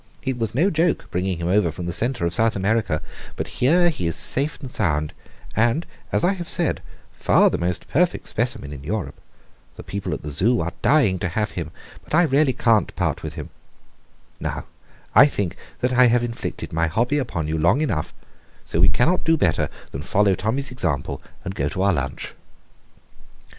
It 0.23 0.39
was 0.39 0.55
no 0.55 0.71
joke 0.71 1.05
bringing 1.11 1.37
him 1.37 1.47
over 1.47 1.71
from 1.71 1.85
the 1.85 1.93
centre 1.93 2.25
of 2.25 2.33
South 2.33 2.55
America; 2.55 3.03
but 3.35 3.47
here 3.59 3.89
he 3.89 4.07
is 4.07 4.15
safe 4.15 4.59
and 4.59 4.67
sound 4.67 5.13
and, 5.55 5.85
as 6.11 6.23
I 6.23 6.33
have 6.33 6.49
said, 6.49 6.81
far 7.11 7.51
the 7.51 7.59
most 7.59 7.87
perfect 7.87 8.25
specimen 8.27 8.73
in 8.73 8.83
Europe. 8.83 9.13
The 9.75 9.83
people 9.83 10.11
at 10.15 10.23
the 10.23 10.31
Zoo 10.31 10.59
are 10.59 10.73
dying 10.81 11.19
to 11.19 11.27
have 11.27 11.51
him, 11.51 11.69
but 12.03 12.15
I 12.15 12.23
really 12.23 12.51
can't 12.53 12.95
part 12.95 13.21
with 13.21 13.35
him. 13.35 13.51
Now, 14.39 14.65
I 15.13 15.27
think 15.27 15.55
that 15.81 15.93
I 15.93 16.07
have 16.07 16.23
inflicted 16.23 16.73
my 16.73 16.87
hobby 16.87 17.19
upon 17.19 17.47
you 17.47 17.59
long 17.59 17.79
enough, 17.81 18.11
so 18.63 18.79
we 18.79 18.89
cannot 18.89 19.23
do 19.23 19.37
better 19.37 19.69
than 19.91 20.01
follow 20.01 20.33
Tommy's 20.33 20.71
example, 20.71 21.21
and 21.43 21.53
go 21.53 21.69
to 21.69 21.81
our 21.83 21.93
lunch." 21.93 22.33